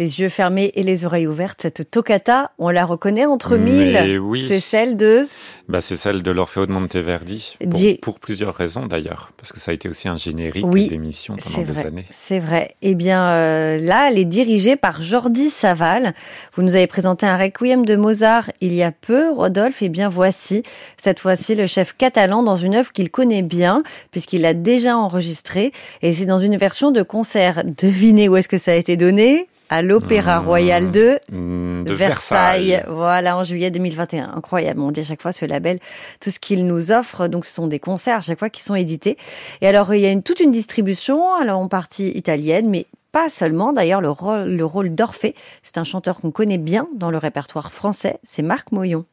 les 0.00 0.20
yeux 0.20 0.30
fermés 0.30 0.72
et 0.74 0.82
les 0.82 1.04
oreilles 1.04 1.26
ouvertes, 1.26 1.58
cette 1.60 1.90
toccata, 1.90 2.52
on 2.58 2.70
la 2.70 2.86
reconnaît 2.86 3.26
entre 3.26 3.56
mille. 3.56 4.18
Oui. 4.18 4.46
C'est 4.48 4.58
celle 4.58 4.96
de 4.96 5.28
bah, 5.68 5.82
C'est 5.82 5.98
celle 5.98 6.22
de 6.22 6.30
l'Orfeo 6.30 6.64
de 6.64 6.72
Monteverdi, 6.72 7.58
pour, 7.60 8.00
pour, 8.00 8.20
plusieurs 8.20 8.54
raisons 8.54 8.86
d'ailleurs, 8.86 9.30
parce 9.36 9.52
que 9.52 9.60
ça 9.60 9.72
a 9.72 9.74
été 9.74 9.90
aussi 9.90 10.08
un 10.08 10.16
générique 10.16 10.66
d'émission 10.88 11.36
pendant 11.36 11.70
des 11.70 11.78
années. 11.80 12.06
C'est 12.10 12.38
vrai. 12.38 12.76
Eh 12.80 12.94
bien, 12.94 13.22
euh, 13.28 13.78
là, 13.78 14.08
elle 14.10 14.18
est 14.18 14.24
dirigée 14.24 14.76
par 14.76 15.02
Jordi 15.02 15.50
Saval. 15.50 16.14
Vous 16.54 16.62
nous 16.62 16.76
avez 16.76 16.86
présenté 16.86 17.26
un 17.26 17.36
requiem 17.36 17.84
de 17.84 17.94
Mozart 17.94 18.50
il 18.62 18.72
y 18.72 18.82
a 18.82 18.92
peu, 18.92 19.30
Rodolphe. 19.30 19.82
Eh 19.82 19.90
bien, 19.90 20.08
voici, 20.08 20.62
cette 20.96 21.20
fois-ci, 21.20 21.54
le 21.54 21.66
chef 21.66 21.94
catalan 21.94 22.42
dans 22.42 22.56
une 22.56 22.74
œuvre 22.74 22.90
qu'il 22.90 23.10
connaît 23.10 23.42
bien, 23.42 23.82
puisqu'il 24.12 24.40
l'a 24.40 24.54
déjà 24.54 24.96
enregistrée, 24.96 25.72
et 26.00 26.14
c'est 26.14 26.26
dans 26.26 26.38
une 26.38 26.56
version 26.56 26.90
de 26.90 27.02
concert. 27.02 27.64
Devinez 27.64 28.30
où 28.30 28.36
est-ce 28.36 28.48
que 28.48 28.56
ça 28.56 28.72
a 28.72 28.76
été 28.76 28.96
donné? 28.96 29.49
À 29.70 29.82
l'Opéra 29.82 30.40
mmh. 30.40 30.44
Royal 30.44 30.90
de, 30.90 31.18
mmh, 31.30 31.84
Versailles. 31.92 32.84
Voilà, 32.88 33.38
en 33.38 33.44
juillet 33.44 33.70
2021. 33.70 34.32
Incroyable. 34.34 34.80
On 34.80 34.90
dit 34.90 35.00
à 35.00 35.04
chaque 35.04 35.22
fois 35.22 35.32
ce 35.32 35.46
label, 35.46 35.78
tout 36.20 36.30
ce 36.30 36.38
qu'il 36.38 36.66
nous 36.66 36.90
offre. 36.90 37.28
Donc, 37.28 37.46
ce 37.46 37.54
sont 37.54 37.68
des 37.68 37.78
concerts 37.78 38.16
à 38.16 38.20
chaque 38.20 38.38
fois 38.38 38.50
qui 38.50 38.62
sont 38.62 38.74
édités. 38.74 39.16
Et 39.62 39.68
alors, 39.68 39.94
il 39.94 40.00
y 40.00 40.06
a 40.06 40.10
une, 40.10 40.22
toute 40.22 40.40
une 40.40 40.50
distribution, 40.50 41.34
alors 41.34 41.60
en 41.60 41.68
partie 41.68 42.10
italienne, 42.10 42.68
mais 42.68 42.86
pas 43.12 43.28
seulement. 43.28 43.72
D'ailleurs, 43.72 44.00
le 44.00 44.10
rôle, 44.10 44.50
le 44.50 44.64
rôle 44.64 44.94
d'Orphée, 44.94 45.34
c'est 45.62 45.78
un 45.78 45.84
chanteur 45.84 46.20
qu'on 46.20 46.32
connaît 46.32 46.58
bien 46.58 46.88
dans 46.96 47.10
le 47.10 47.18
répertoire 47.18 47.72
français. 47.72 48.18
C'est 48.24 48.42
Marc 48.42 48.72
Moyon. 48.72 49.04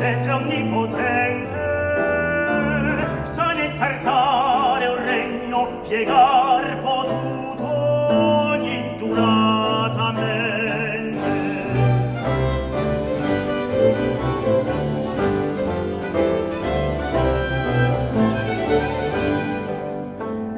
scetra 0.00 0.36
onnipotente 0.36 1.60
sa 3.24 3.52
nel 3.52 3.74
partare 3.76 4.86
un 4.86 5.04
regno 5.04 5.68
piegar 5.86 6.80
potuto 6.80 7.64
ogni 7.64 8.92
indurata 8.92 10.12
mente. 10.12 11.18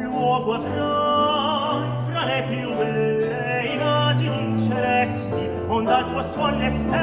Luogo 0.03 0.55
avrà 0.55 1.83
fra 2.07 2.25
le 2.27 2.45
più 2.49 2.73
belle 2.77 3.73
i 3.73 3.77
vasi 3.77 4.31
celesti 4.69 5.51
onde 5.67 5.91
al 5.91 6.07
tuo 6.07 6.23
suon 6.29 6.63
esterno 6.63 7.02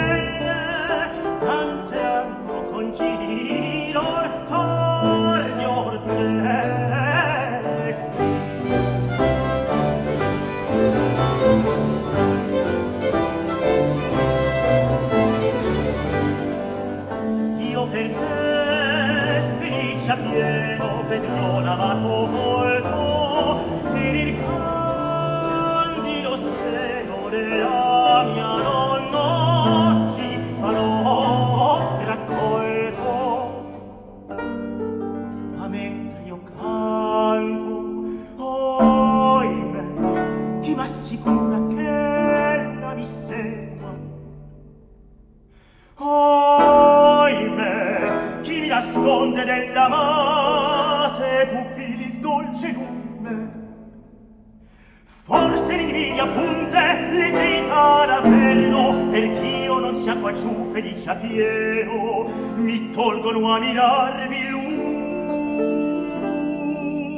forse 55.30 55.76
l'invidia 55.76 56.26
punte 56.26 57.08
le 57.12 57.32
gita 57.32 58.20
ferro, 58.24 58.94
per 59.12 59.26
ch'io 59.40 59.78
non 59.78 59.94
sia 59.94 60.16
qua 60.16 60.34
giù 60.34 60.72
felice 60.72 61.08
a 61.08 61.16
pieno. 61.16 62.28
Mi 62.56 62.90
tolgono 62.90 63.54
a 63.54 63.60
mirarvi 63.60 64.50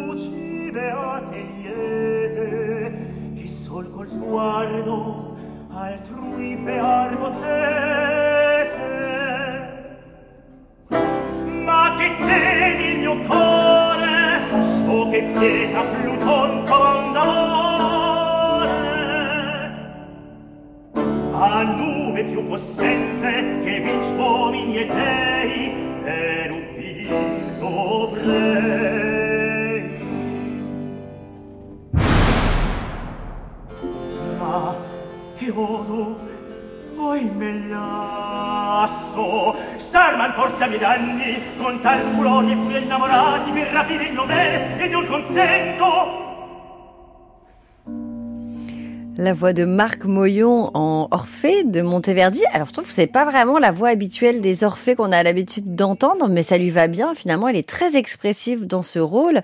luci 0.10 0.72
beate 0.74 1.46
liete 1.56 2.92
che 3.34 3.48
sol 3.48 3.90
col 3.92 4.10
sguardo 4.10 5.38
altrui 5.74 6.58
bear 6.58 7.18
potete. 7.18 8.90
Ma 11.64 11.96
che 11.98 12.16
tedi 12.18 12.84
il 12.92 13.00
mio 13.00 13.16
cuore, 13.22 14.42
ciò 14.84 15.10
che 15.10 15.32
fieta 15.34 15.82
Pluton 15.84 16.61
e 22.22 22.24
più 22.24 22.48
possente 22.48 23.60
che 23.64 23.80
vinc 23.80 24.18
uomini 24.18 24.78
e 24.78 24.86
dei 24.86 25.74
per 26.04 26.52
ubbidir 26.52 27.10
dovrei 27.60 28.70
ma 34.38 34.76
che 35.38 35.52
odo 35.52 36.30
poi 36.96 37.32
me 37.36 37.68
lasso. 37.68 39.56
S'arman 39.78 40.34
forse 40.34 40.64
a 40.64 40.68
miei 40.68 40.80
danni 40.80 41.42
con 41.58 41.82
tal 41.82 42.00
furore 42.14 42.52
e 42.52 42.78
innamorati 42.78 43.50
per 43.50 43.68
rapire 43.72 44.04
il 44.04 44.14
nome 44.14 44.80
ed 44.80 44.94
un 44.94 45.08
consento 45.08 46.31
La 49.18 49.34
voix 49.34 49.52
de 49.52 49.66
Marc 49.66 50.06
Moyon 50.06 50.72
en 50.74 51.10
Orphée 51.12 51.66
de 51.66 51.82
Monteverdi. 51.82 52.44
Alors, 52.54 52.68
je 52.68 52.74
trouve 52.74 52.86
que 52.86 52.94
c'est 52.94 53.08
pas 53.08 53.26
vraiment 53.26 53.60
la 53.60 53.72
voix 53.72 53.90
habituelle 53.90 54.40
des 54.40 54.64
Orphées 54.64 54.96
qu'on 54.96 55.12
a 55.12 55.22
l'habitude 55.22 55.76
d'entendre, 55.76 56.30
mais 56.30 56.44
ça 56.44 56.58
lui 56.58 56.70
va 56.70 56.88
bien. 56.88 57.14
Finalement, 57.14 57.50
elle 57.50 57.58
est 57.58 57.68
très 57.68 57.98
expressive 57.98 58.66
dans 58.66 58.82
ce 58.82 59.00
rôle. 59.00 59.42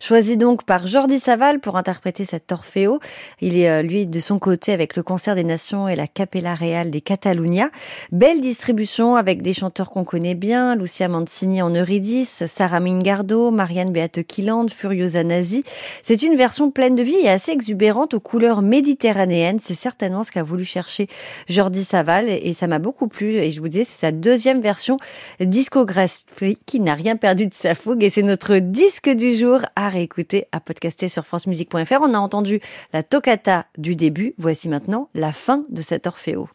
Choisi 0.00 0.38
donc 0.38 0.64
par 0.64 0.86
Jordi 0.86 1.20
Saval 1.20 1.60
pour 1.60 1.76
interpréter 1.76 2.24
cet 2.24 2.50
Orfeo. 2.50 2.98
Il 3.42 3.58
est, 3.58 3.68
euh, 3.68 3.82
lui, 3.82 4.06
de 4.06 4.20
son 4.20 4.38
côté 4.38 4.72
avec 4.72 4.96
le 4.96 5.02
Concert 5.02 5.34
des 5.34 5.44
Nations 5.44 5.86
et 5.86 5.96
la 5.96 6.06
Capella 6.06 6.54
Real 6.54 6.90
des 6.90 7.02
Catalunya. 7.02 7.70
Belle 8.12 8.40
distribution 8.40 9.16
avec 9.16 9.42
des 9.42 9.52
chanteurs 9.52 9.90
qu'on 9.90 10.04
connaît 10.04 10.34
bien. 10.34 10.74
Lucia 10.76 11.08
Mancini 11.08 11.60
en 11.60 11.70
Eurydice, 11.70 12.44
Sarah 12.46 12.80
Mingardo, 12.80 13.50
Marianne 13.50 13.92
Beate 13.92 14.22
Kiland, 14.22 14.68
Furiosa 14.70 15.24
Nazi. 15.24 15.62
C'est 16.02 16.22
une 16.22 16.36
version 16.36 16.70
pleine 16.70 16.94
de 16.94 17.02
vie 17.02 17.18
et 17.22 17.28
assez 17.28 17.52
exubérante 17.52 18.14
aux 18.14 18.20
couleurs 18.20 18.62
méditerranéennes 18.62 19.09
c'est 19.58 19.74
certainement 19.74 20.24
ce 20.24 20.30
qu'a 20.30 20.42
voulu 20.42 20.64
chercher 20.64 21.08
Jordi 21.48 21.84
Saval 21.84 22.28
et 22.28 22.54
ça 22.54 22.66
m'a 22.66 22.78
beaucoup 22.78 23.08
plu. 23.08 23.36
Et 23.36 23.50
je 23.50 23.60
vous 23.60 23.68
disais, 23.68 23.84
c'est 23.84 24.00
sa 24.00 24.12
deuxième 24.12 24.60
version 24.60 24.98
discographique 25.40 26.60
qui 26.66 26.80
n'a 26.80 26.94
rien 26.94 27.16
perdu 27.16 27.46
de 27.46 27.54
sa 27.54 27.74
fougue 27.74 28.04
et 28.04 28.10
c'est 28.10 28.22
notre 28.22 28.56
disque 28.56 29.10
du 29.10 29.34
jour 29.34 29.60
à 29.76 29.88
réécouter, 29.88 30.46
à 30.52 30.60
podcaster 30.60 31.08
sur 31.08 31.26
francemusique.fr. 31.26 31.98
On 32.02 32.14
a 32.14 32.18
entendu 32.18 32.60
la 32.92 33.02
toccata 33.02 33.66
du 33.78 33.96
début. 33.96 34.34
Voici 34.38 34.68
maintenant 34.68 35.08
la 35.14 35.32
fin 35.32 35.64
de 35.68 35.82
cet 35.82 36.06
Orfeo. 36.06 36.48